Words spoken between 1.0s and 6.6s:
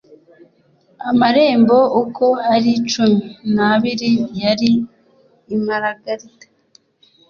amarembo uko ari cumi n abiri yari imaragarita